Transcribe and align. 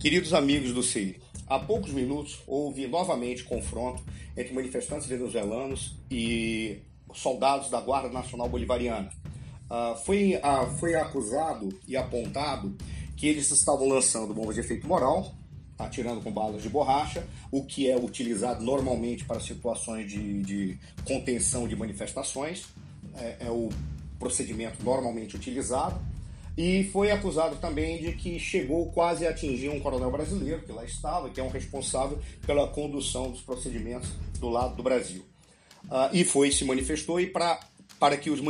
Queridos 0.00 0.32
amigos 0.32 0.72
do 0.72 0.82
CI, 0.82 1.20
há 1.46 1.58
poucos 1.58 1.92
minutos 1.92 2.40
houve 2.46 2.86
novamente 2.86 3.44
confronto 3.44 4.02
entre 4.34 4.54
manifestantes 4.54 5.06
venezuelanos 5.06 5.94
e 6.10 6.78
soldados 7.12 7.68
da 7.68 7.82
Guarda 7.82 8.08
Nacional 8.08 8.48
Bolivariana. 8.48 9.10
Uh, 9.70 9.94
foi, 9.98 10.36
uh, 10.36 10.74
foi 10.78 10.94
acusado 10.94 11.68
e 11.86 11.98
apontado 11.98 12.74
que 13.14 13.28
eles 13.28 13.50
estavam 13.50 13.86
lançando 13.86 14.32
bombas 14.32 14.54
de 14.54 14.62
efeito 14.62 14.86
moral, 14.86 15.34
atirando 15.78 16.22
com 16.22 16.32
balas 16.32 16.62
de 16.62 16.70
borracha, 16.70 17.22
o 17.52 17.62
que 17.66 17.90
é 17.90 17.94
utilizado 17.94 18.64
normalmente 18.64 19.26
para 19.26 19.38
situações 19.38 20.10
de, 20.10 20.42
de 20.42 20.78
contenção 21.04 21.68
de 21.68 21.76
manifestações, 21.76 22.64
é, 23.16 23.36
é 23.40 23.50
o 23.50 23.68
procedimento 24.18 24.82
normalmente 24.82 25.36
utilizado. 25.36 26.00
E 26.60 26.84
foi 26.84 27.10
acusado 27.10 27.56
também 27.56 27.96
de 27.96 28.12
que 28.12 28.38
chegou 28.38 28.92
quase 28.92 29.26
a 29.26 29.30
atingir 29.30 29.70
um 29.70 29.80
coronel 29.80 30.10
brasileiro, 30.10 30.60
que 30.60 30.70
lá 30.70 30.84
estava, 30.84 31.30
que 31.30 31.40
é 31.40 31.42
um 31.42 31.48
responsável 31.48 32.18
pela 32.46 32.68
condução 32.68 33.30
dos 33.30 33.40
procedimentos 33.40 34.10
do 34.38 34.50
lado 34.50 34.76
do 34.76 34.82
Brasil. 34.82 35.24
Uh, 35.86 36.12
e 36.12 36.22
foi, 36.22 36.50
se 36.50 36.62
manifestou 36.66 37.18
e 37.18 37.26
para 37.26 37.58
para 37.98 38.16
que 38.16 38.30
os 38.30 38.40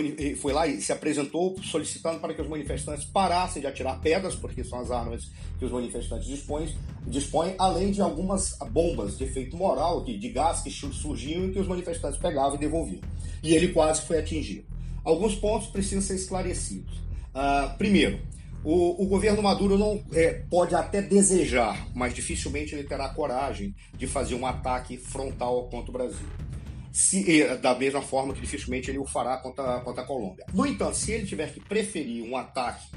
foi 0.40 0.52
lá 0.52 0.66
e 0.66 0.80
se 0.80 0.92
apresentou 0.92 1.56
solicitando 1.62 2.20
para 2.20 2.34
que 2.34 2.40
os 2.40 2.48
manifestantes 2.48 3.04
parassem 3.04 3.60
de 3.60 3.66
atirar 3.68 4.00
pedras, 4.00 4.34
porque 4.34 4.62
são 4.62 4.80
as 4.80 4.90
armas 4.90 5.28
que 5.58 5.64
os 5.64 5.72
manifestantes 5.72 6.26
dispõem, 6.26 6.72
dispõem 7.06 7.54
além 7.58 7.92
de 7.92 8.00
algumas 8.00 8.56
bombas 8.70 9.18
de 9.18 9.24
efeito 9.24 9.56
moral, 9.56 10.04
de, 10.04 10.18
de 10.18 10.28
gás 10.30 10.60
que 10.62 10.70
surgiam 10.70 11.46
e 11.46 11.52
que 11.52 11.58
os 11.60 11.66
manifestantes 11.66 12.18
pegavam 12.18 12.56
e 12.56 12.58
devolviam. 12.58 13.02
E 13.42 13.54
ele 13.54 13.68
quase 13.68 14.02
foi 14.02 14.18
atingido. 14.18 14.64
Alguns 15.04 15.34
pontos 15.36 15.68
precisam 15.68 16.02
ser 16.02 16.14
esclarecidos. 16.14 17.09
Uh, 17.34 17.76
primeiro, 17.78 18.20
o, 18.62 19.02
o, 19.02 19.06
governo 19.06 19.42
Maduro 19.42 19.78
não 19.78 20.02
é, 20.12 20.42
pode 20.50 20.74
até 20.74 21.00
desejar, 21.00 21.88
mas 21.94 22.12
dificilmente 22.12 22.74
ele 22.74 22.84
terá 22.84 23.08
coragem 23.08 23.74
de 23.94 24.06
fazer 24.06 24.34
um 24.34 24.44
ataque 24.44 24.96
frontal 24.98 25.68
contra 25.68 25.90
o 25.90 25.92
Brasil. 25.92 26.26
Se, 26.92 27.44
da 27.58 27.74
mesma 27.74 28.02
forma 28.02 28.34
que 28.34 28.40
dificilmente 28.40 28.90
ele 28.90 28.98
o 28.98 29.06
fará 29.06 29.38
contra, 29.38 29.80
contra 29.80 30.02
a 30.02 30.06
Colômbia. 30.06 30.44
No 30.52 30.66
entanto, 30.66 30.96
se 30.96 31.12
ele 31.12 31.24
tiver 31.24 31.52
que 31.52 31.60
preferir 31.60 32.24
um 32.24 32.36
ataque 32.36 32.88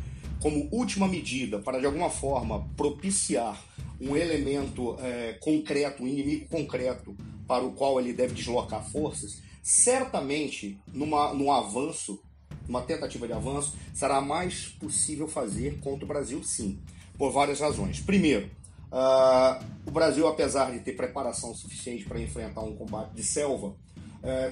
como 0.42 0.68
última 0.72 1.08
medida 1.08 1.60
para 1.60 1.80
de 1.80 1.86
alguma 1.86 2.10
forma 2.10 2.68
propiciar 2.76 3.58
um 4.02 4.18
elemento 4.18 4.98
é, 5.00 5.34
concreto, 5.40 6.04
um 6.04 6.08
inimigo 6.08 6.48
concreto 6.50 7.16
para 7.48 7.64
o 7.64 7.72
qual 7.72 8.00
ele 8.00 8.12
deve 8.12 8.34
deslocar 8.34 8.84
forças, 8.84 9.42
certamente 9.62 10.78
numa, 10.92 11.34
num 11.34 11.52
avanço 11.52 12.20
uma 12.68 12.82
tentativa 12.82 13.28
de 13.28 13.34
avanço, 13.34 13.76
será 13.94 14.22
mais 14.22 14.68
possível 14.80 15.28
fazer 15.28 15.80
contra 15.80 16.06
o 16.06 16.08
Brasil, 16.08 16.44
sim, 16.44 16.80
por 17.18 17.32
várias 17.32 17.60
razões. 17.60 18.00
Primeiro, 18.00 18.50
uh, 18.92 19.64
o 19.86 19.92
Brasil, 19.92 20.28
apesar 20.28 20.72
de 20.72 20.80
ter 20.80 20.94
preparação 20.94 21.54
suficiente 21.54 22.06
para 22.06 22.20
enfrentar 22.20 22.62
um 22.62 22.76
combate 22.76 23.14
de 23.14 23.24
selva, 23.24 23.68
uh, 23.68 23.76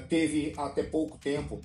teve 0.10 0.54
até 0.58 0.84
pouco 0.84 1.18
tempo 1.18 1.62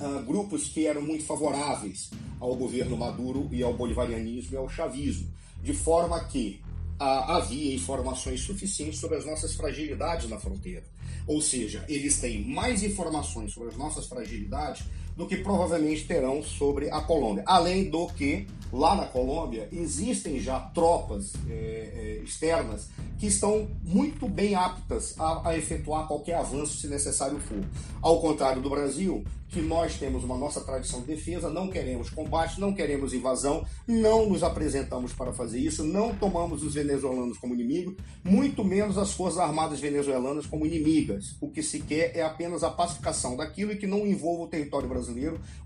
uh, 0.00 0.22
grupos 0.24 0.68
que 0.68 0.86
eram 0.86 1.02
muito 1.02 1.24
favoráveis 1.24 2.10
ao 2.40 2.54
governo 2.54 2.96
Maduro 2.96 3.48
e 3.50 3.62
ao 3.62 3.74
bolivarianismo 3.74 4.54
e 4.54 4.56
ao 4.56 4.68
chavismo, 4.68 5.28
de 5.62 5.72
forma 5.72 6.22
que 6.24 6.60
havia 6.96 7.74
informações 7.74 8.40
suficientes 8.40 9.00
sobre 9.00 9.18
as 9.18 9.26
nossas 9.26 9.54
fragilidades 9.54 10.30
na 10.30 10.38
fronteira. 10.38 10.84
Ou 11.26 11.40
seja, 11.40 11.84
eles 11.88 12.20
têm 12.20 12.44
mais 12.44 12.82
informações 12.82 13.52
sobre 13.52 13.70
as 13.70 13.76
nossas 13.76 14.06
fragilidades 14.06 14.84
do 15.16 15.26
que 15.26 15.36
provavelmente 15.36 16.06
terão 16.06 16.42
sobre 16.42 16.90
a 16.90 17.00
Colômbia. 17.00 17.44
Além 17.46 17.88
do 17.88 18.06
que, 18.08 18.46
lá 18.72 18.94
na 18.94 19.06
Colômbia, 19.06 19.68
existem 19.72 20.40
já 20.40 20.58
tropas 20.58 21.32
é, 21.48 21.52
é, 21.52 22.20
externas 22.24 22.88
que 23.18 23.26
estão 23.26 23.68
muito 23.82 24.28
bem 24.28 24.54
aptas 24.54 25.14
a, 25.18 25.50
a, 25.50 25.56
efetuar 25.56 26.06
qualquer 26.06 26.34
avanço, 26.34 26.78
se 26.78 26.88
necessário 26.88 27.38
for. 27.38 27.60
Ao 28.02 28.20
contrário 28.20 28.60
do 28.60 28.68
Brasil, 28.68 29.24
que 29.48 29.62
nós 29.62 29.96
temos 29.96 30.24
uma 30.24 30.36
nossa 30.36 30.60
tradição 30.60 31.00
de 31.00 31.06
defesa, 31.06 31.48
não 31.48 31.68
queremos 31.68 32.10
combate, 32.10 32.60
não 32.60 32.74
queremos 32.74 33.14
invasão, 33.14 33.64
não 33.86 34.28
nos 34.28 34.42
apresentamos 34.42 35.12
para 35.12 35.32
fazer 35.32 35.60
isso, 35.60 35.84
não 35.84 36.12
tomamos 36.12 36.64
os 36.64 36.74
venezuelanos 36.74 37.38
como 37.38 37.54
inimigos, 37.54 37.94
muito 38.24 38.64
menos 38.64 38.98
as 38.98 39.12
forças 39.12 39.38
armadas 39.38 39.78
venezuelanas 39.78 40.44
como 40.44 40.66
inimigas. 40.66 41.36
O 41.40 41.48
que 41.48 41.62
se 41.62 41.78
quer 41.78 42.16
é 42.16 42.22
apenas 42.22 42.64
a 42.64 42.70
pacificação 42.70 43.36
daquilo 43.36 43.70
e 43.70 43.76
que 43.76 43.86
não 43.86 44.04
envolva 44.04 44.42
o 44.42 44.48
território 44.48 44.88
brasileiro 44.88 45.03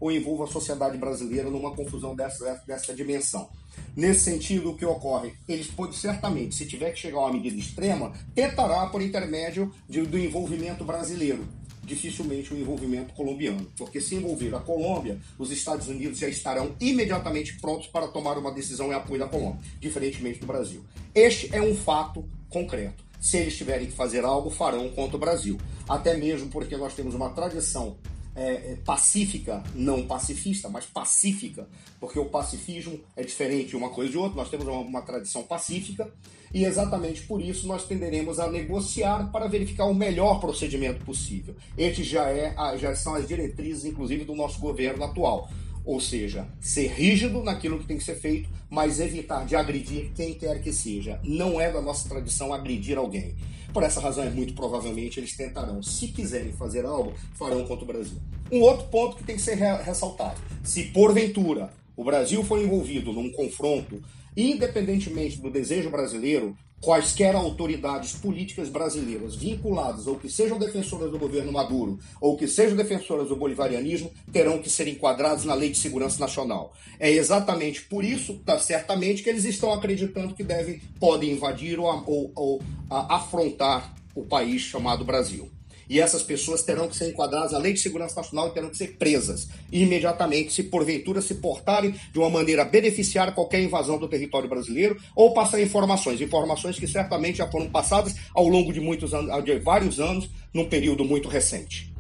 ou 0.01 0.11
envolva 0.11 0.45
a 0.45 0.49
sociedade 0.49 0.97
brasileira 0.97 1.51
numa 1.51 1.75
confusão 1.75 2.15
dessa, 2.15 2.63
dessa 2.67 2.95
dimensão. 2.95 3.49
Nesse 3.97 4.21
sentido, 4.21 4.71
o 4.71 4.77
que 4.77 4.85
ocorre? 4.85 5.35
Eles 5.49 5.67
podem 5.69 5.97
certamente, 5.97 6.55
se 6.55 6.67
tiver 6.67 6.93
que 6.93 6.99
chegar 6.99 7.19
a 7.19 7.23
uma 7.23 7.33
medida 7.33 7.57
extrema, 7.57 8.13
tentará 8.35 8.87
por 8.87 9.03
intermédio 9.03 9.73
de, 9.89 10.03
do 10.03 10.19
envolvimento 10.19 10.85
brasileiro 10.85 11.47
dificilmente 11.89 12.53
o 12.53 12.59
envolvimento 12.59 13.15
colombiano, 13.15 13.67
porque 13.77 13.99
se 13.99 14.15
envolver 14.15 14.55
a 14.55 14.61
Colômbia, 14.61 15.19
os 15.39 15.51
Estados 15.51 15.89
Unidos 15.89 16.19
já 16.19 16.29
estarão 16.29 16.77
imediatamente 16.79 17.59
prontos 17.59 17.87
para 17.87 18.07
tomar 18.07 18.37
uma 18.37 18.53
decisão 18.53 18.93
em 18.93 18.95
apoio 18.95 19.19
da 19.19 19.27
Colômbia, 19.27 19.61
diferentemente 19.81 20.39
do 20.39 20.47
Brasil. 20.47 20.85
Este 21.15 21.49
é 21.55 21.63
um 21.63 21.75
fato 21.75 22.29
concreto. 22.51 23.03
Se 23.21 23.39
eles 23.39 23.57
tiverem 23.57 23.87
que 23.87 23.93
fazer 23.93 24.25
algo, 24.25 24.51
farão 24.51 24.91
contra 24.91 25.17
o 25.17 25.21
Brasil. 25.21 25.59
Até 25.89 26.17
mesmo 26.17 26.49
porque 26.51 26.77
nós 26.77 26.95
temos 26.95 27.15
uma 27.15 27.31
tradição 27.31 27.97
é, 28.39 28.73
é, 28.73 28.79
pacífica, 28.85 29.63
não 29.75 30.07
pacifista, 30.07 30.69
mas 30.69 30.87
pacífica, 30.87 31.69
porque 31.99 32.19
o 32.19 32.27
pacifismo 32.27 33.01
é 33.17 33.25
diferente 33.25 33.75
uma 33.75 33.91
coisa 33.91 34.11
de 34.13 34.19
outra, 34.19 34.37
nós 34.37 34.49
temos 34.49 34.67
uma, 34.67 34.79
uma 34.79 35.03
tradição 35.03 35.43
pacífica 35.43 36.09
e 36.55 36.65
exatamente 36.65 37.23
por 37.23 37.43
isso 37.43 37.67
nós 37.67 37.85
tenderemos 37.85 38.39
a 38.39 38.51
negociar 38.51 39.31
para 39.33 39.49
verificar 39.49 39.87
o 39.87 39.95
melhor 39.95 40.41
procedimento 40.41 41.05
possível. 41.05 41.55
Este 41.77 42.05
já, 42.05 42.31
é, 42.31 42.55
já 42.79 42.95
são 42.95 43.15
as 43.15 43.27
diretrizes, 43.27 43.85
inclusive, 43.85 44.25
do 44.25 44.35
nosso 44.35 44.61
governo 44.61 45.05
atual. 45.05 45.51
Ou 45.89 46.03
seja, 46.03 46.47
ser 46.61 46.89
rígido 46.89 47.43
naquilo 47.43 47.79
que 47.79 47.87
tem 47.87 47.97
que 47.97 48.05
ser 48.05 48.17
feito, 48.17 48.51
mas 48.69 49.01
evitar 49.01 49.47
de 49.47 49.57
agredir 49.57 50.11
quem 50.15 50.35
quer 50.35 50.61
que 50.61 50.71
seja. 50.71 51.19
Não 51.25 51.59
é 51.59 51.73
da 51.73 51.81
nossa 51.81 52.07
tradição 52.07 52.53
agredir 52.53 52.99
alguém. 52.99 53.35
Por 53.73 53.83
essa 53.83 53.99
razão, 53.99 54.23
é 54.23 54.29
muito 54.29 54.53
provavelmente 54.53 55.19
eles 55.19 55.35
tentarão, 55.35 55.83
se 55.83 56.09
quiserem 56.09 56.53
fazer 56.53 56.85
algo, 56.85 57.15
farão 57.33 57.65
contra 57.65 57.85
o 57.85 57.87
Brasil. 57.87 58.19
Um 58.53 58.61
outro 58.61 58.87
ponto 58.89 59.17
que 59.17 59.25
tem 59.25 59.37
que 59.37 59.41
ser 59.41 59.55
ressaltado: 59.55 60.39
se 60.63 60.85
porventura 60.85 61.73
o 61.97 62.05
Brasil 62.05 62.45
for 62.45 62.63
envolvido 62.63 63.11
num 63.11 63.33
confronto, 63.33 64.03
independentemente 64.37 65.41
do 65.41 65.51
desejo 65.51 65.89
brasileiro, 65.89 66.55
quaisquer 66.81 67.35
autoridades 67.35 68.13
políticas 68.13 68.69
brasileiras 68.69 69.35
vinculadas 69.35 70.07
ou 70.07 70.17
que 70.17 70.29
sejam 70.29 70.59
defensoras 70.59 71.11
do 71.11 71.19
governo 71.19 71.53
Maduro 71.53 71.99
ou 72.21 72.37
que 72.37 72.47
sejam 72.47 72.77
defensoras 72.77 73.29
do 73.29 73.37
bolivarianismo 73.37 74.11
terão 74.33 74.59
que 74.59 74.71
ser 74.71 74.87
enquadrados 74.89 75.45
na 75.45 75.55
Lei 75.55 75.71
de 75.71 75.79
Segurança 75.79 76.21
Nacional. 76.21 76.73
É 76.99 77.11
exatamente 77.11 77.83
por 77.83 78.05
isso, 78.05 78.41
tá, 78.45 78.59
certamente, 78.59 79.23
que 79.23 79.31
eles 79.31 79.45
estão 79.45 79.73
acreditando 79.73 80.35
que 80.35 80.45
devem, 80.45 80.81
podem 81.01 81.33
invadir 81.33 81.79
ou, 81.79 81.87
ou, 82.07 82.33
ou 82.35 82.63
a, 82.89 83.17
afrontar 83.17 83.95
o 84.15 84.25
país 84.25 84.63
chamado 84.63 85.05
Brasil 85.05 85.51
e 85.89 86.01
essas 86.01 86.23
pessoas 86.23 86.63
terão 86.63 86.89
que 86.89 86.97
ser 86.97 87.09
enquadradas 87.09 87.55
à 87.55 87.59
Lei 87.59 87.73
de 87.73 87.81
Segurança 87.81 88.17
Nacional 88.17 88.49
e 88.49 88.51
terão 88.51 88.71
que 88.71 88.77
ser 88.77 88.97
presas 88.99 89.49
imediatamente 89.73 90.53
se 90.53 90.65
porventura 90.65 91.23
se 91.23 91.37
portarem 91.37 91.95
de 92.13 92.19
uma 92.19 92.31
maneira 92.31 92.63
a 92.63 92.65
beneficiar 92.65 93.35
qualquer 93.35 93.63
invasão 93.63 93.99
do 93.99 94.09
território 94.09 94.49
brasileiro 94.49 94.99
ou 95.15 95.33
passar 95.33 95.61
informações, 95.61 96.21
informações 96.21 96.79
que 96.79 96.87
certamente 96.87 97.39
já 97.39 97.51
foram 97.51 97.69
passadas 97.69 98.15
ao 98.35 98.49
longo 98.49 98.73
de 98.73 98.81
muitos 98.81 99.15
anos, 99.15 99.45
de 99.45 99.59
vários 99.59 100.01
anos, 100.01 100.29
num 100.53 100.69
período 100.69 101.05
muito 101.05 101.29
recente. 101.29 101.93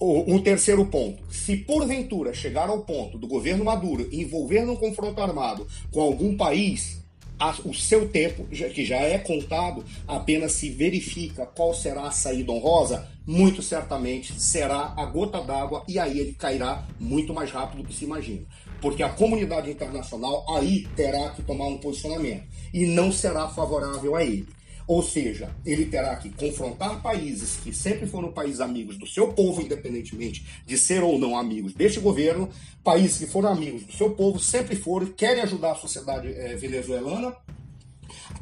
Um 0.00 0.40
terceiro 0.40 0.86
ponto: 0.86 1.22
se 1.28 1.56
porventura 1.56 2.32
chegar 2.32 2.68
ao 2.68 2.82
ponto 2.82 3.18
do 3.18 3.26
governo 3.26 3.64
Maduro 3.64 4.08
envolver 4.12 4.64
num 4.64 4.76
confronto 4.76 5.20
armado 5.20 5.66
com 5.90 6.00
algum 6.00 6.36
país 6.36 7.01
o 7.64 7.74
seu 7.74 8.08
tempo, 8.08 8.46
que 8.46 8.84
já 8.84 8.98
é 8.98 9.18
contado, 9.18 9.84
apenas 10.06 10.52
se 10.52 10.70
verifica 10.70 11.46
qual 11.46 11.74
será 11.74 12.06
a 12.06 12.10
saída 12.10 12.52
honrosa, 12.52 13.08
muito 13.26 13.62
certamente 13.62 14.40
será 14.40 14.94
a 14.96 15.04
gota 15.06 15.40
d'água 15.40 15.84
e 15.88 15.98
aí 15.98 16.18
ele 16.18 16.32
cairá 16.32 16.86
muito 16.98 17.32
mais 17.32 17.50
rápido 17.50 17.82
do 17.82 17.88
que 17.88 17.94
se 17.94 18.04
imagina. 18.04 18.42
Porque 18.80 19.02
a 19.02 19.08
comunidade 19.08 19.70
internacional 19.70 20.44
aí 20.56 20.86
terá 20.96 21.30
que 21.30 21.42
tomar 21.42 21.66
um 21.66 21.78
posicionamento 21.78 22.44
e 22.74 22.86
não 22.86 23.12
será 23.12 23.48
favorável 23.48 24.16
a 24.16 24.24
ele. 24.24 24.46
Ou 24.92 25.02
seja, 25.02 25.48
ele 25.64 25.86
terá 25.86 26.14
que 26.16 26.28
confrontar 26.28 27.00
países 27.00 27.56
que 27.56 27.72
sempre 27.72 28.06
foram 28.06 28.30
países 28.30 28.60
amigos 28.60 28.98
do 28.98 29.06
seu 29.06 29.32
povo, 29.32 29.62
independentemente 29.62 30.44
de 30.66 30.76
ser 30.76 31.02
ou 31.02 31.18
não 31.18 31.34
amigos 31.34 31.72
deste 31.72 31.98
governo, 31.98 32.50
países 32.84 33.16
que 33.16 33.26
foram 33.26 33.48
amigos 33.48 33.84
do 33.84 33.92
seu 33.94 34.10
povo, 34.10 34.38
sempre 34.38 34.76
foram, 34.76 35.06
querem 35.06 35.42
ajudar 35.44 35.72
a 35.72 35.76
sociedade 35.76 36.28
é, 36.34 36.54
venezuelana, 36.56 37.34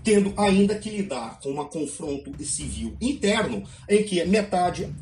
tendo 0.03 0.35
ainda 0.37 0.75
que 0.75 0.91
lidar 0.91 1.39
com 1.39 1.51
um 1.51 1.65
confronto 1.67 2.35
civil 2.43 2.97
interno 3.01 3.63
em 3.89 4.03
que 4.03 4.25
metade 4.25 4.93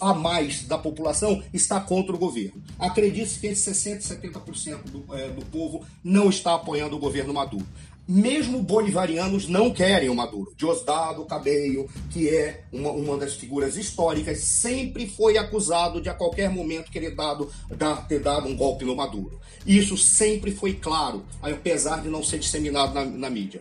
a 0.00 0.12
mais 0.12 0.62
da 0.62 0.76
população 0.76 1.40
está 1.54 1.78
contra 1.78 2.16
o 2.16 2.18
governo. 2.18 2.60
Acredite 2.80 3.38
que 3.38 3.46
entre 3.46 3.60
60% 3.60 4.00
e 4.00 4.28
70% 4.28 4.82
do, 4.90 5.14
é, 5.14 5.28
do 5.28 5.46
povo 5.46 5.84
não 6.02 6.28
está 6.28 6.56
apoiando 6.56 6.96
o 6.96 6.98
governo 6.98 7.32
Maduro 7.32 7.64
mesmo 8.08 8.62
bolivarianos 8.62 9.46
não 9.46 9.70
querem 9.70 10.08
o 10.08 10.14
Maduro. 10.14 10.54
Diosdado 10.56 11.26
Cabello, 11.26 11.86
que 12.10 12.30
é 12.30 12.64
uma, 12.72 12.90
uma 12.90 13.18
das 13.18 13.34
figuras 13.34 13.76
históricas, 13.76 14.40
sempre 14.40 15.06
foi 15.06 15.36
acusado 15.36 16.00
de 16.00 16.08
a 16.08 16.14
qualquer 16.14 16.48
momento 16.48 16.90
querer 16.90 17.14
dado, 17.14 17.50
dar, 17.76 18.08
ter 18.08 18.20
dado 18.20 18.48
um 18.48 18.56
golpe 18.56 18.86
no 18.86 18.96
Maduro. 18.96 19.38
Isso 19.66 19.98
sempre 19.98 20.50
foi 20.50 20.72
claro, 20.72 21.22
apesar 21.42 22.00
de 22.00 22.08
não 22.08 22.22
ser 22.22 22.38
disseminado 22.38 22.94
na, 22.94 23.04
na 23.04 23.28
mídia. 23.28 23.60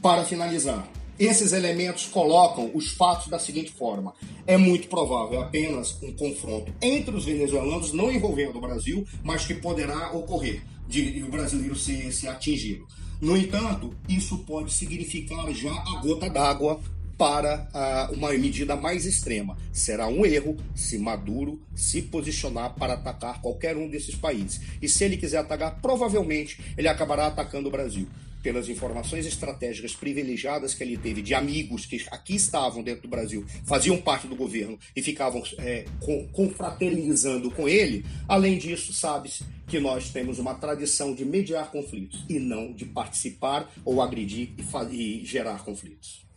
Para 0.00 0.24
finalizar, 0.24 0.88
esses 1.18 1.52
elementos 1.52 2.06
colocam 2.06 2.70
os 2.72 2.92
fatos 2.92 3.26
da 3.26 3.40
seguinte 3.40 3.72
forma: 3.72 4.14
é 4.46 4.56
muito 4.56 4.86
provável 4.86 5.42
apenas 5.42 6.00
um 6.00 6.12
confronto 6.12 6.72
entre 6.80 7.16
os 7.16 7.24
venezuelanos, 7.24 7.92
não 7.92 8.12
envolvendo 8.12 8.58
o 8.58 8.60
Brasil, 8.60 9.04
mas 9.24 9.44
que 9.44 9.54
poderá 9.54 10.12
ocorrer 10.12 10.62
de, 10.86 11.24
o 11.24 11.28
brasileiro 11.28 11.74
ser, 11.74 12.12
ser 12.12 12.28
atingido. 12.28 12.86
No 13.20 13.36
entanto, 13.36 13.92
isso 14.08 14.38
pode 14.38 14.72
significar 14.72 15.52
já 15.52 15.72
a 15.72 16.00
gota 16.00 16.30
d'água 16.30 16.80
para 17.16 17.68
uh, 17.74 18.14
uma 18.14 18.30
medida 18.32 18.76
mais 18.76 19.04
extrema. 19.04 19.56
Será 19.72 20.06
um 20.06 20.24
erro 20.24 20.56
se 20.72 20.98
Maduro 20.98 21.60
se 21.74 22.00
posicionar 22.00 22.74
para 22.74 22.94
atacar 22.94 23.40
qualquer 23.42 23.76
um 23.76 23.88
desses 23.88 24.14
países. 24.14 24.60
E 24.80 24.88
se 24.88 25.02
ele 25.02 25.16
quiser 25.16 25.38
atacar, 25.38 25.80
provavelmente 25.80 26.60
ele 26.76 26.86
acabará 26.86 27.26
atacando 27.26 27.68
o 27.68 27.72
Brasil 27.72 28.06
pelas 28.42 28.68
informações 28.68 29.26
estratégicas 29.26 29.94
privilegiadas 29.94 30.74
que 30.74 30.82
ele 30.82 30.96
teve 30.96 31.22
de 31.22 31.34
amigos 31.34 31.86
que 31.86 32.04
aqui 32.10 32.36
estavam 32.36 32.82
dentro 32.82 33.02
do 33.02 33.08
Brasil, 33.08 33.44
faziam 33.64 33.96
parte 33.98 34.26
do 34.26 34.36
governo 34.36 34.78
e 34.94 35.02
ficavam 35.02 35.42
é, 35.58 35.84
confraternizando 36.32 37.50
com 37.50 37.68
ele. 37.68 38.04
Além 38.28 38.58
disso, 38.58 38.92
sabe-se 38.92 39.44
que 39.66 39.78
nós 39.78 40.10
temos 40.10 40.38
uma 40.38 40.54
tradição 40.54 41.14
de 41.14 41.24
mediar 41.24 41.70
conflitos 41.70 42.24
e 42.28 42.38
não 42.38 42.72
de 42.72 42.86
participar 42.86 43.70
ou 43.84 44.00
agredir 44.00 44.50
e, 44.90 44.94
e 44.94 45.24
gerar 45.24 45.64
conflitos. 45.64 46.27